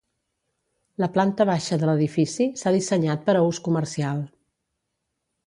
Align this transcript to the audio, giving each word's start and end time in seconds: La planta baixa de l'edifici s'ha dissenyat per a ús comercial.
La 1.03 1.09
planta 1.17 1.45
baixa 1.49 1.77
de 1.83 1.89
l'edifici 1.89 2.47
s'ha 2.63 2.73
dissenyat 2.77 3.29
per 3.29 3.37
a 3.37 3.45
ús 3.51 3.61
comercial. 3.69 4.27